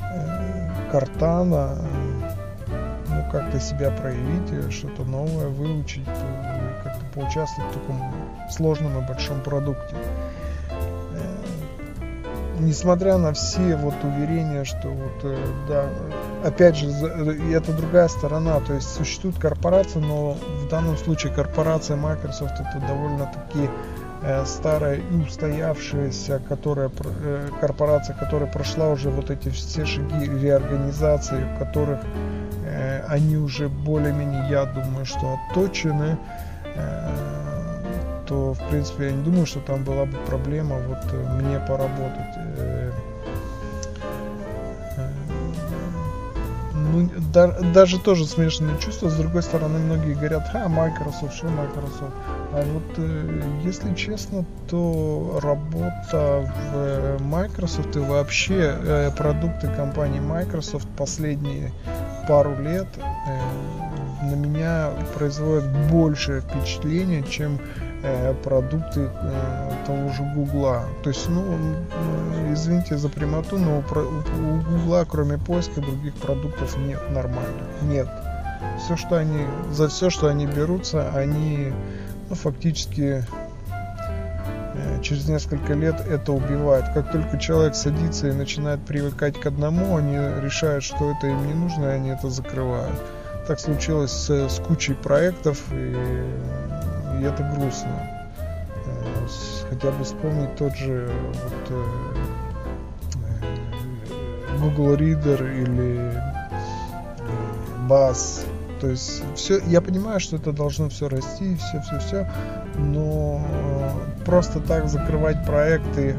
э, 0.00 0.90
Картана, 0.90 1.78
ну, 3.08 3.24
как-то 3.30 3.60
себя 3.60 3.90
проявить, 3.90 4.50
э, 4.50 4.70
что-то 4.70 5.04
новое 5.04 5.48
выучить, 5.48 6.06
как-то 6.84 7.04
поучаствовать 7.14 7.70
в 7.70 7.80
таком 7.80 8.14
сложном 8.50 8.98
и 8.98 9.06
большом 9.06 9.40
продукте. 9.40 9.94
Э, 11.12 11.18
несмотря 12.58 13.18
на 13.18 13.32
все 13.32 13.76
вот 13.76 13.94
уверения, 14.02 14.64
что 14.64 14.88
вот, 14.88 15.24
э, 15.24 15.36
да, 15.68 15.84
опять 16.44 16.76
же, 16.76 16.88
это 16.88 17.72
другая 17.72 18.08
сторона, 18.08 18.60
то 18.60 18.74
есть 18.74 18.88
существует 18.94 19.38
корпорация, 19.38 20.02
но 20.02 20.32
в 20.32 20.68
данном 20.68 20.96
случае 20.96 21.32
корпорация 21.32 21.96
Microsoft 21.96 22.54
это 22.60 22.82
довольно-таки 22.86 23.68
Э, 23.68 23.97
старая 24.44 24.96
и 24.96 25.16
устоявшаяся 25.16 26.40
которая, 26.48 26.90
э, 27.22 27.48
корпорация, 27.60 28.16
которая 28.16 28.50
прошла 28.50 28.90
уже 28.90 29.10
вот 29.10 29.30
эти 29.30 29.48
все 29.50 29.84
шаги 29.84 30.26
реорганизации, 30.26 31.44
в 31.54 31.58
которых 31.58 32.00
э, 32.64 33.04
они 33.08 33.36
уже 33.36 33.68
более-менее, 33.68 34.48
я 34.50 34.64
думаю, 34.64 35.04
что 35.06 35.38
отточены, 35.50 36.16
то, 38.26 38.52
в 38.52 38.68
принципе, 38.68 39.06
я 39.06 39.12
не 39.12 39.24
думаю, 39.24 39.46
что 39.46 39.60
там 39.60 39.84
была 39.84 40.04
бы 40.04 40.16
проблема 40.26 40.76
вот 40.76 40.98
мне 41.40 41.58
поработать. 41.60 42.36
Да, 47.32 47.48
даже 47.74 47.98
тоже 47.98 48.26
смешанные 48.26 48.78
чувства. 48.78 49.08
С 49.08 49.14
другой 49.14 49.42
стороны, 49.42 49.78
многие 49.78 50.14
говорят, 50.14 50.50
а, 50.54 50.68
Microsoft, 50.68 51.34
что 51.34 51.46
Microsoft. 51.48 52.12
А 52.52 52.64
вот, 52.72 52.82
э, 52.96 53.42
если 53.64 53.94
честно, 53.94 54.44
то 54.68 55.38
работа 55.42 56.52
в 56.72 57.22
Microsoft 57.22 57.96
и 57.96 58.00
вообще 58.00 58.76
э, 58.78 59.10
продукты 59.16 59.68
компании 59.68 60.20
Microsoft 60.20 60.88
последние 60.96 61.72
пару 62.26 62.56
лет 62.62 62.88
э, 62.96 64.24
на 64.24 64.34
меня 64.34 64.90
производят 65.14 65.64
большее 65.90 66.40
впечатление, 66.40 67.22
чем 67.22 67.58
Э, 67.58 67.87
продукты 68.44 69.10
э, 69.12 69.72
того 69.86 70.12
же 70.12 70.22
Гугла. 70.34 70.84
То 71.02 71.10
есть, 71.10 71.28
ну, 71.28 71.42
извините 72.52 72.96
за 72.96 73.08
прямоту, 73.08 73.58
но 73.58 73.78
у 73.78 74.60
Гугла, 74.70 75.04
кроме 75.08 75.38
поиска, 75.38 75.80
других 75.80 76.14
продуктов 76.14 76.76
нет 76.78 77.00
нормально. 77.10 77.62
Нет. 77.82 78.08
Все, 78.84 78.96
что 78.96 79.16
они, 79.16 79.46
за 79.72 79.88
все, 79.88 80.10
что 80.10 80.28
они 80.28 80.46
берутся, 80.46 81.10
они 81.14 81.72
ну, 82.28 82.34
фактически 82.34 83.24
Э, 84.78 85.00
через 85.02 85.28
несколько 85.28 85.74
лет 85.74 85.96
это 86.08 86.32
убивает. 86.32 86.84
Как 86.94 87.10
только 87.10 87.38
человек 87.38 87.74
садится 87.74 88.28
и 88.28 88.32
начинает 88.32 88.80
привыкать 88.80 89.38
к 89.40 89.46
одному, 89.46 89.96
они 89.96 90.16
решают, 90.16 90.84
что 90.84 91.10
это 91.10 91.26
им 91.26 91.46
не 91.46 91.54
нужно, 91.54 91.86
и 91.86 91.94
они 91.94 92.10
это 92.10 92.30
закрывают. 92.30 92.94
Так 93.46 93.58
случилось 93.58 94.12
с, 94.12 94.30
с 94.30 94.60
кучей 94.60 94.94
проектов, 94.94 95.58
и, 95.72 95.96
и 97.16 97.24
это 97.24 97.42
грустно. 97.54 98.08
Э, 98.86 99.26
хотя 99.68 99.90
бы 99.90 100.04
вспомнить 100.04 100.54
тот 100.56 100.74
же 100.76 101.10
вот, 101.44 101.70
э, 101.70 101.84
Google 104.60 104.94
Reader 104.94 105.62
или 105.62 106.12
Bass, 107.88 108.44
то 108.80 108.88
есть 108.88 109.22
все, 109.34 109.60
я 109.66 109.80
понимаю, 109.80 110.20
что 110.20 110.36
это 110.36 110.52
должно 110.52 110.88
все 110.88 111.08
расти, 111.08 111.56
все, 111.56 111.80
все, 111.80 111.98
все, 111.98 112.30
но 112.76 113.40
э, 113.44 114.24
просто 114.24 114.60
так 114.60 114.88
закрывать 114.88 115.44
проекты, 115.44 116.16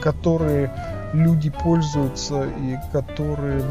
которые 0.00 0.72
люди 1.12 1.50
пользуются 1.50 2.44
и 2.44 2.76
которым 2.92 3.62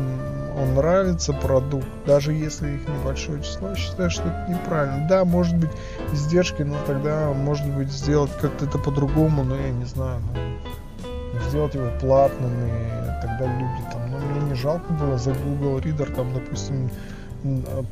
он 0.58 0.76
нравится 0.76 1.34
продукт, 1.34 1.88
даже 2.06 2.34
если 2.34 2.72
их 2.72 2.88
небольшое 2.88 3.42
число, 3.42 3.74
считаю, 3.76 4.10
что 4.10 4.24
это 4.24 4.52
неправильно. 4.52 5.08
Да, 5.08 5.26
может 5.26 5.56
быть 5.58 5.72
издержки, 6.14 6.64
но 6.64 6.76
тогда 6.86 7.32
может 7.34 7.68
быть 7.68 7.92
сделать 7.92 8.32
как-то 8.42 8.66
это 8.66 8.78
по-другому, 8.78 9.44
но 9.44 9.56
я 9.56 9.70
не 9.70 9.86
знаю, 9.86 10.22
ну, 10.34 11.50
сделать 11.50 11.76
его 11.76 11.90
платным 12.00 12.52
и 12.52 13.22
тогда 13.22 13.46
люди 13.46 13.82
там, 13.92 14.12
ну 14.12 14.18
мне 14.18 14.50
не 14.50 14.56
жалко 14.56 14.92
было 14.94 15.18
за 15.18 15.34
Google 15.34 15.80
Reader 15.80 16.14
там, 16.16 16.34
допустим, 16.34 16.90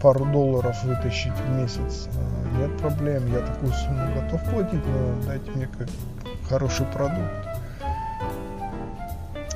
пару 0.02 0.26
долларов 0.26 0.76
вытащить 0.84 1.34
в 1.34 1.50
месяц, 1.58 2.08
нет 2.58 2.78
проблем, 2.78 3.26
я 3.34 3.40
такую 3.40 3.72
сумму 3.74 4.14
готов 4.16 4.44
платить, 4.52 4.86
но 4.86 5.26
дайте 5.26 5.52
мне 5.52 5.68
как 5.78 5.88
хороший 6.48 6.86
продукт. 6.88 7.49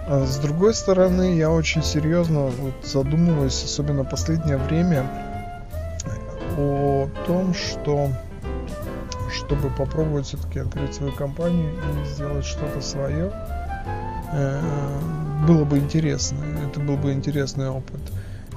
А 0.05 0.25
с 0.25 0.37
другой 0.37 0.73
стороны, 0.73 1.35
я 1.35 1.49
очень 1.49 1.81
серьезно 1.81 2.47
вот 2.47 2.73
задумываюсь, 2.83 3.63
особенно 3.63 4.03
последнее 4.03 4.57
время, 4.57 5.05
о 6.57 7.09
том, 7.25 7.53
что 7.53 8.09
чтобы 9.31 9.69
попробовать 9.69 10.27
все-таки 10.27 10.59
открыть 10.59 10.93
свою 10.93 11.11
компанию 11.13 11.71
и 11.73 12.05
сделать 12.07 12.45
что-то 12.45 12.81
свое, 12.81 13.31
э, 14.33 14.61
было 15.47 15.65
бы 15.65 15.79
интересно. 15.79 16.37
Это 16.67 16.79
был 16.79 16.97
бы 16.97 17.13
интересный 17.13 17.69
опыт. 17.69 18.01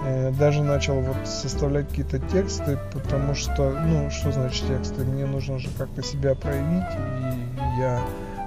Э, 0.04 0.30
даже 0.32 0.62
начал 0.62 1.00
вот 1.00 1.16
составлять 1.26 1.88
какие-то 1.88 2.18
тексты, 2.18 2.78
потому 2.92 3.34
что, 3.34 3.70
ну, 3.70 4.10
что 4.10 4.32
значит 4.32 4.66
тексты? 4.66 5.04
Мне 5.04 5.26
нужно 5.26 5.58
же 5.58 5.68
как-то 5.78 6.02
себя 6.02 6.34
проявить, 6.34 6.84
и 6.94 7.80
я 7.80 8.02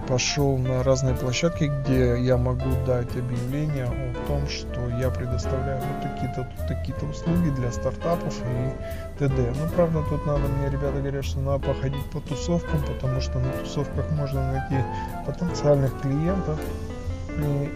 пошел 0.09 0.57
на 0.57 0.83
разные 0.83 1.13
площадки, 1.13 1.71
где 1.81 2.19
я 2.19 2.35
могу 2.35 2.69
дать 2.87 3.15
объявление 3.15 3.85
о 3.85 4.27
том, 4.27 4.49
что 4.49 4.89
я 4.99 5.11
предоставляю 5.11 5.81
вот 5.81 6.01
такие-то 6.01 6.47
такие-то 6.67 7.05
услуги 7.05 7.49
для 7.51 7.71
стартапов 7.71 8.35
и 8.39 9.19
т.д. 9.19 9.53
Ну, 9.55 9.69
правда, 9.75 10.03
тут 10.09 10.25
надо, 10.25 10.41
мне 10.41 10.69
ребята 10.69 10.97
говорят, 10.97 11.23
что 11.23 11.39
надо 11.39 11.67
походить 11.67 12.03
по 12.11 12.19
тусовкам, 12.21 12.81
потому 12.83 13.21
что 13.21 13.37
на 13.37 13.51
тусовках 13.51 14.09
можно 14.11 14.51
найти 14.51 14.83
потенциальных 15.27 16.01
клиентов, 16.01 16.59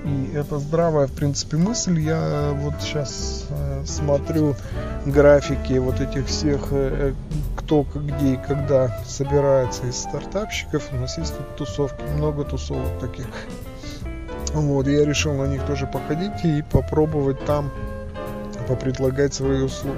и 0.05 0.31
это 0.35 0.59
здравая, 0.59 1.07
в 1.07 1.11
принципе, 1.11 1.57
мысль. 1.57 1.99
Я 1.99 2.51
вот 2.53 2.73
сейчас 2.81 3.45
э, 3.49 3.83
смотрю 3.85 4.55
графики 5.05 5.73
вот 5.73 6.01
этих 6.01 6.27
всех, 6.27 6.67
э, 6.71 7.13
кто, 7.65 7.85
где 7.95 8.33
и 8.33 8.37
когда 8.37 8.89
собирается 9.05 9.87
из 9.87 9.97
стартапщиков. 9.97 10.89
У 10.91 10.97
нас 10.97 11.17
есть 11.17 11.35
тут 11.37 11.55
тусовки, 11.55 12.01
много 12.17 12.43
тусовок 12.43 12.99
таких. 12.99 13.27
Вот, 14.53 14.87
я 14.87 15.05
решил 15.05 15.33
на 15.33 15.45
них 15.45 15.65
тоже 15.65 15.87
походить 15.87 16.43
и 16.43 16.61
попробовать 16.61 17.43
там 17.45 17.71
попредлагать 18.67 19.33
свои 19.33 19.61
услуги. 19.61 19.97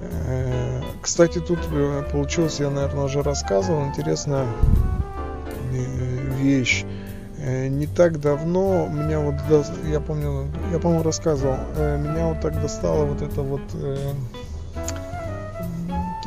Э, 0.00 0.80
кстати, 1.02 1.38
тут 1.38 1.58
получилось, 2.10 2.58
я, 2.58 2.70
наверное, 2.70 3.04
уже 3.04 3.22
рассказывал, 3.22 3.84
интересная 3.86 4.46
вещь. 6.38 6.84
Э, 7.38 7.68
не 7.68 7.86
так 7.86 8.20
давно 8.20 8.88
меня 8.88 9.20
вот, 9.20 9.34
я 9.86 10.00
помню, 10.00 10.48
я, 10.72 10.78
по-моему, 10.78 11.04
рассказывал, 11.04 11.56
э, 11.76 11.98
меня 11.98 12.28
вот 12.28 12.40
так 12.40 12.60
достало 12.60 13.04
вот 13.04 13.22
это 13.22 13.42
вот 13.42 13.60
э, 13.74 13.96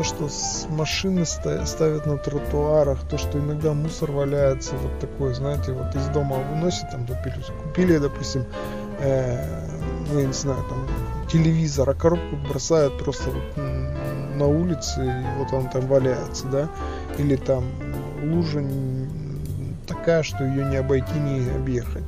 то, 0.02 0.06
что 0.06 0.30
с 0.30 0.68
машины 0.68 1.26
ставят 1.28 2.08
на 2.08 2.18
тротуарах, 2.18 2.98
то, 3.08 3.20
что 3.20 3.38
иногда 3.38 3.72
мусор 3.74 4.12
валяется, 4.12 4.74
вот 4.78 5.00
такой, 5.00 5.36
знаете, 5.36 5.74
вот 5.74 5.96
из 5.96 6.08
дома 6.08 6.38
выносит, 6.38 6.90
там, 6.90 7.06
допустим, 7.06 7.54
купили, 7.64 8.00
допустим, 8.00 8.46
э, 9.00 9.46
ну, 10.10 10.20
я 10.20 10.26
не 10.26 10.34
знаю, 10.34 10.64
там, 10.68 10.88
телевизор, 11.32 11.88
а 11.88 11.94
коробку 11.94 12.36
бросают 12.50 12.98
просто 12.98 13.30
вот 13.30 13.64
на 14.38 14.48
улице, 14.48 15.06
и 15.06 15.38
вот 15.38 15.54
он 15.54 15.70
там 15.70 15.86
валяется, 15.86 16.48
да, 16.48 16.68
или 17.20 17.36
там 17.36 17.66
лужа 18.24 18.64
такая, 19.86 20.24
что 20.24 20.44
ее 20.44 20.66
не 20.66 20.78
обойти, 20.78 21.14
не 21.20 21.48
объехать. 21.52 22.04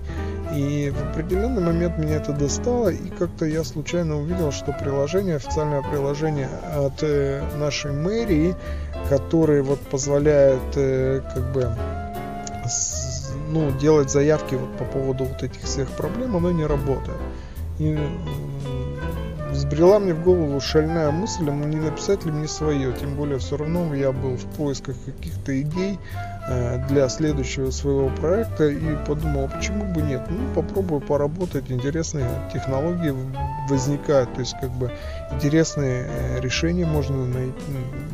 И 0.55 0.91
в 0.91 1.01
определенный 1.09 1.63
момент 1.63 1.97
меня 1.97 2.17
это 2.17 2.31
достало, 2.31 2.89
и 2.89 3.09
как-то 3.09 3.45
я 3.45 3.63
случайно 3.63 4.19
увидел, 4.19 4.51
что 4.51 4.71
приложение, 4.71 5.37
официальное 5.37 5.81
приложение 5.81 6.47
от 6.75 7.01
э, 7.01 7.43
нашей 7.57 7.91
мэрии, 7.91 8.55
которое 9.09 9.63
вот 9.63 9.79
позволяет 9.79 10.61
э, 10.75 11.21
как 11.33 11.51
бы 11.53 11.69
ну, 13.49 13.71
делать 13.79 14.11
заявки 14.11 14.55
вот 14.55 14.77
по 14.77 14.85
поводу 14.85 15.25
вот 15.25 15.41
этих 15.41 15.61
всех 15.61 15.89
проблем, 15.91 16.35
оно 16.35 16.51
не 16.51 16.65
работает. 16.65 17.17
И 17.79 17.97
взбрела 19.53 19.99
мне 19.99 20.13
в 20.13 20.23
голову 20.23 20.59
шальная 20.59 21.11
мысль, 21.11 21.43
ну 21.45 21.65
не 21.65 21.77
написать 21.77 22.25
ли 22.25 22.31
мне 22.31 22.47
свое, 22.47 22.91
тем 22.93 23.15
более 23.15 23.39
все 23.39 23.57
равно 23.57 23.93
я 23.95 24.11
был 24.11 24.35
в 24.35 24.45
поисках 24.55 24.95
каких-то 25.05 25.61
идей, 25.61 25.97
Э, 26.45 26.77
для 26.89 27.07
следующего 27.07 27.71
своего 27.71 28.09
проекта 28.09 28.67
и 28.67 28.97
подумал, 29.07 29.47
почему 29.47 29.85
бы 29.85 30.01
нет, 30.01 30.23
ну 30.29 30.53
попробую 30.53 30.99
поработать, 30.99 31.71
интересные 31.71 32.27
технологии 32.51 33.15
возникают, 33.69 34.33
то 34.33 34.41
есть 34.41 34.53
как 34.59 34.69
бы 34.71 34.91
интересные 35.31 36.05
э, 36.05 36.41
решения 36.41 36.85
можно 36.85 37.25
найти, 37.25 37.53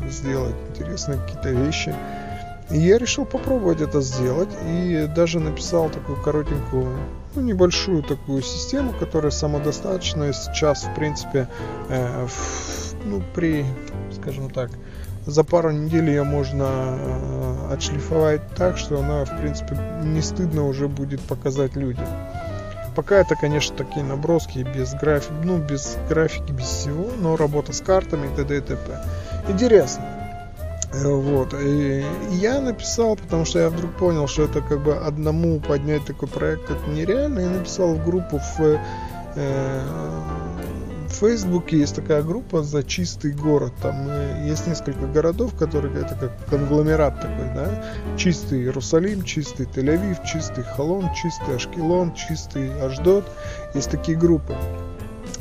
сделать, 0.08 0.54
интересные 0.68 1.18
какие-то 1.18 1.50
вещи. 1.50 1.92
И 2.70 2.78
я 2.78 2.98
решил 2.98 3.24
попробовать 3.24 3.80
это 3.80 4.00
сделать 4.00 4.50
и 4.68 5.08
даже 5.14 5.40
написал 5.40 5.90
такую 5.90 6.22
коротенькую, 6.22 6.96
ну, 7.34 7.42
небольшую 7.42 8.02
такую 8.02 8.42
систему, 8.42 8.92
которая 8.92 9.32
самодостаточная 9.32 10.32
сейчас, 10.32 10.84
в 10.84 10.94
принципе, 10.94 11.48
э, 11.88 12.26
в, 12.26 12.94
ну, 13.04 13.22
при, 13.34 13.64
скажем 14.14 14.50
так, 14.50 14.70
за 15.26 15.42
пару 15.42 15.72
недель 15.72 16.08
ее 16.08 16.22
можно 16.22 16.96
э, 16.96 17.72
отшлифовать 17.72 18.42
так, 18.54 18.78
что 18.78 19.00
она, 19.00 19.24
в 19.24 19.40
принципе, 19.40 19.76
не 20.04 20.22
стыдно 20.22 20.66
уже 20.66 20.86
будет 20.86 21.20
показать 21.20 21.74
людям. 21.74 22.06
Пока 22.94 23.16
это, 23.18 23.34
конечно, 23.34 23.76
такие 23.76 24.04
наброски 24.04 24.66
без 24.76 24.94
графики, 24.94 25.32
ну, 25.42 25.58
без 25.58 25.96
графики, 26.08 26.52
без 26.52 26.66
всего, 26.66 27.10
но 27.18 27.36
работа 27.36 27.72
с 27.72 27.80
картами 27.80 28.26
и 28.32 28.36
т.д. 28.36 28.58
и 28.58 28.60
т.п. 28.60 29.00
Интересно. 29.48 30.19
Э, 30.92 31.08
вот. 31.08 31.54
И 31.54 32.04
я 32.30 32.60
написал, 32.60 33.16
потому 33.16 33.44
что 33.44 33.58
я 33.58 33.70
вдруг 33.70 33.92
понял, 33.96 34.26
что 34.26 34.44
это 34.44 34.60
как 34.60 34.82
бы 34.82 34.94
одному 34.96 35.60
поднять 35.60 36.04
такой 36.04 36.28
проект 36.28 36.70
это 36.70 36.90
нереально. 36.90 37.40
Я 37.40 37.50
написал 37.50 37.94
в 37.94 38.04
группу 38.04 38.38
в 38.38 38.80
э, 39.36 39.82
в 41.10 41.12
Фейсбуке 41.12 41.78
есть 41.78 41.96
такая 41.96 42.22
группа 42.22 42.62
за 42.62 42.84
чистый 42.84 43.32
город. 43.32 43.72
Там 43.82 44.06
э, 44.08 44.46
есть 44.46 44.66
несколько 44.66 45.06
городов, 45.06 45.54
которые 45.56 45.92
это 46.00 46.14
как 46.14 46.46
конгломерат 46.46 47.20
такой, 47.20 47.46
да. 47.54 47.84
Чистый 48.16 48.60
Иерусалим, 48.60 49.24
чистый 49.24 49.66
Тель-Авив, 49.66 50.24
чистый 50.24 50.62
Холон, 50.62 51.12
чистый 51.14 51.56
Ашкелон, 51.56 52.14
чистый 52.14 52.70
Аждот. 52.80 53.24
Есть 53.74 53.90
такие 53.90 54.16
группы. 54.16 54.54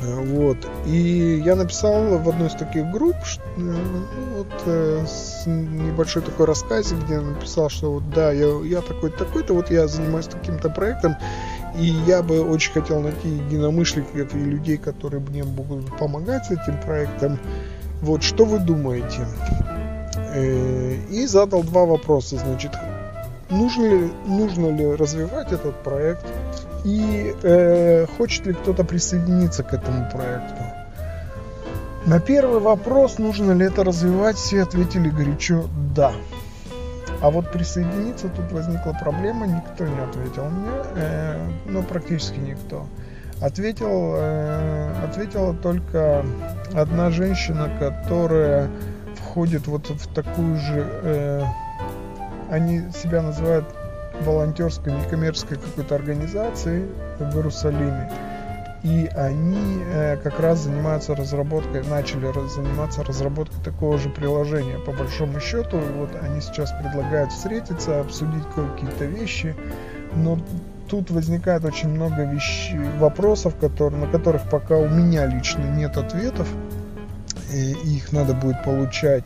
Э, 0.02 0.24
вот. 0.26 0.58
И 0.86 1.42
я 1.44 1.56
написал 1.56 2.18
в 2.18 2.30
одной 2.30 2.48
из 2.48 2.54
таких 2.54 2.90
групп 2.92 3.16
э, 3.16 3.60
ну, 3.60 3.78
вот, 4.38 4.48
э, 4.66 5.06
с 5.08 5.46
небольшой 5.46 6.22
такой 6.22 6.46
рассказе, 6.46 6.96
где 6.96 7.16
я 7.16 7.22
написал, 7.22 7.70
что 7.70 7.94
вот 7.94 8.10
да, 8.12 8.32
я, 8.32 8.48
я 8.64 8.82
такой-то, 8.82 9.26
такой-то, 9.26 9.54
вот 9.54 9.72
я 9.72 9.88
занимаюсь 9.88 10.28
таким-то 10.28 10.70
проектом, 10.70 11.16
и 11.78 11.86
я 11.86 12.24
бы 12.24 12.42
очень 12.42 12.72
хотел 12.72 13.02
найти 13.02 13.28
единомышленников 13.28 14.34
и 14.36 14.40
людей, 14.40 14.78
которые 14.78 15.22
мне 15.22 15.44
могут 15.44 15.98
помогать 15.98 16.46
с 16.46 16.52
этим 16.52 16.80
проектом. 16.82 17.40
Вот, 18.02 18.24
что 18.24 18.46
вы 18.46 18.60
думаете? 18.60 19.28
И 21.10 21.26
задал 21.26 21.64
два 21.64 21.86
вопроса, 21.86 22.38
значит, 22.38 22.72
нужно 23.50 23.86
ли, 23.86 24.12
нужно 24.26 24.68
ли 24.68 24.96
развивать 24.96 25.52
этот 25.52 25.76
проект 25.84 26.26
и 26.84 27.36
э, 27.44 28.06
хочет 28.18 28.46
ли 28.46 28.54
кто-то 28.54 28.84
присоединиться 28.84 29.64
к 29.64 29.74
этому 29.74 30.10
проекту. 30.10 30.64
На 32.06 32.20
первый 32.20 32.60
вопрос, 32.60 33.20
нужно 33.20 33.52
ли 33.52 33.66
это 33.66 33.84
развивать, 33.84 34.38
все 34.38 34.64
ответили 34.64 35.10
горячо 35.10 35.66
«да». 35.94 36.12
А 37.22 37.30
вот 37.30 37.52
присоединиться 37.52 38.30
тут 38.30 38.52
возникла 38.52 38.94
проблема, 38.94 39.46
никто 39.46 39.86
не 39.86 40.00
ответил 40.00 40.46
мне, 40.46 40.72
э, 40.96 41.50
ну 41.66 41.84
практически 41.84 42.40
никто. 42.40 42.86
Ответил, 43.42 44.16
э, 44.16 45.04
ответила 45.04 45.54
только 45.54 46.26
одна 46.74 47.10
женщина, 47.10 47.70
которая 47.78 48.70
входит 49.16 49.68
вот 49.68 49.90
в 49.90 50.14
такую 50.14 50.56
же, 50.56 50.88
э, 51.04 51.44
они 52.50 52.84
себя 52.92 53.22
называют 53.22 53.66
волонтерской, 54.22 54.94
некоммерческой 54.94 55.58
какой-то 55.58 55.96
организацией 55.96 56.88
в 57.20 57.36
Иерусалиме. 57.36 58.10
И 58.82 59.10
они 59.14 59.84
э, 59.88 60.18
как 60.24 60.40
раз 60.40 60.60
занимаются 60.60 61.14
разработкой, 61.14 61.84
начали 61.84 62.28
раз, 62.28 62.56
заниматься 62.56 63.04
разработкой 63.04 63.62
такого 63.64 63.98
же 63.98 64.10
приложения. 64.10 64.80
По 64.80 64.94
большому 64.94 65.42
счету, 65.42 65.78
вот 65.98 66.12
они 66.22 66.40
сейчас 66.40 66.72
предлагают 66.72 67.32
встретиться, 67.32 68.00
обсудить 68.00 68.46
какие-то 68.56 69.04
вещи, 69.04 69.54
но 70.16 70.40
тут 70.90 71.12
возникает 71.12 71.66
очень 71.66 71.90
много 71.90 72.24
вещ... 72.24 72.74
вопросов, 73.00 73.56
которые, 73.60 74.06
на 74.06 74.10
которых 74.10 74.50
пока 74.50 74.78
у 74.78 74.88
меня 74.88 75.26
лично 75.26 75.64
нет 75.64 75.98
ответов, 75.98 76.48
и 77.54 77.72
их 77.98 78.14
надо 78.14 78.34
будет 78.34 78.64
получать. 78.64 79.26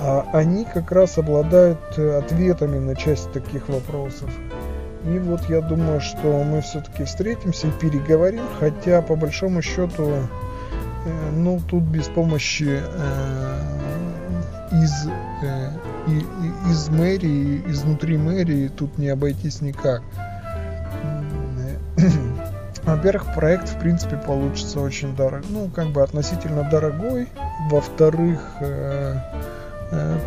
А 0.00 0.26
они 0.32 0.64
как 0.64 0.92
раз 0.92 1.16
обладают 1.18 1.78
э, 1.96 2.18
ответами 2.18 2.78
на 2.78 2.94
часть 2.94 3.32
таких 3.32 3.68
вопросов. 3.68 4.30
И 5.04 5.18
вот 5.18 5.48
я 5.48 5.60
думаю, 5.60 6.00
что 6.00 6.42
мы 6.44 6.60
все-таки 6.60 7.04
встретимся 7.04 7.68
и 7.68 7.70
переговорим, 7.70 8.44
хотя 8.58 9.00
по 9.02 9.16
большому 9.16 9.62
счету, 9.62 10.10
э, 10.10 11.30
ну 11.32 11.60
тут 11.66 11.84
без 11.84 12.08
помощи 12.08 12.80
э, 12.82 13.60
из, 14.72 15.08
из 16.70 16.88
мэрии, 16.90 17.62
изнутри 17.68 18.18
мэрии 18.18 18.68
тут 18.68 18.98
не 18.98 19.08
обойтись 19.08 19.62
никак. 19.62 20.02
Во-первых, 22.84 23.34
проект 23.34 23.68
в 23.68 23.78
принципе 23.78 24.16
получится 24.16 24.80
очень 24.80 25.16
дорогой, 25.16 25.46
ну 25.48 25.70
как 25.74 25.88
бы 25.88 26.02
относительно 26.02 26.68
дорогой. 26.68 27.28
Во-вторых, 27.70 28.40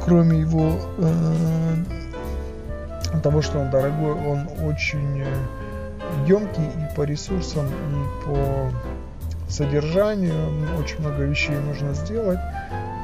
кроме 0.06 0.40
его 0.40 0.80
э, 0.98 1.76
того, 3.22 3.42
что 3.42 3.60
он 3.60 3.70
дорогой, 3.70 4.14
он 4.14 4.48
очень 4.64 5.24
емкий 6.26 6.64
э, 6.64 6.86
и 6.86 6.96
по 6.96 7.04
ресурсам, 7.04 7.68
и 7.68 8.26
по 8.26 8.72
содержанию. 9.50 10.34
Очень 10.80 11.00
много 11.02 11.24
вещей 11.24 11.56
нужно 11.58 11.94
сделать. 11.94 12.40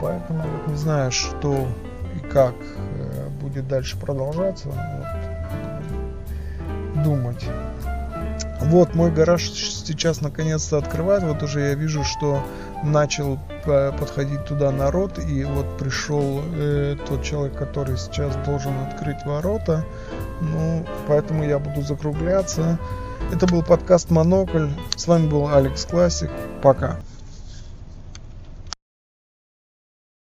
Поэтому 0.01 0.41
вот 0.41 0.67
не 0.67 0.77
знаю, 0.77 1.11
что 1.11 1.67
и 2.15 2.19
как 2.19 2.55
э, 2.55 3.27
будет 3.41 3.67
дальше 3.67 3.97
продолжаться. 3.97 4.69
Вот, 4.69 4.75
думать. 7.03 7.45
Вот 8.65 8.95
мой 8.95 9.11
гараж 9.11 9.43
сейчас 9.51 10.21
наконец-то 10.21 10.77
открывает. 10.77 11.23
Вот 11.23 11.43
уже 11.43 11.59
я 11.59 11.73
вижу, 11.75 12.03
что 12.03 12.43
начал 12.83 13.37
э, 13.65 13.91
подходить 13.97 14.43
туда 14.45 14.71
народ, 14.71 15.19
и 15.19 15.43
вот 15.43 15.77
пришел 15.77 16.41
э, 16.55 16.95
тот 17.07 17.23
человек, 17.23 17.55
который 17.55 17.95
сейчас 17.97 18.35
должен 18.45 18.73
открыть 18.87 19.23
ворота. 19.23 19.85
Ну, 20.41 20.83
поэтому 21.07 21.43
я 21.43 21.59
буду 21.59 21.83
закругляться. 21.83 22.79
Это 23.31 23.45
был 23.45 23.61
подкаст 23.61 24.09
Монокль. 24.09 24.69
С 24.95 25.07
вами 25.07 25.27
был 25.27 25.47
Алекс 25.47 25.85
Классик. 25.85 26.31
Пока. 26.63 26.97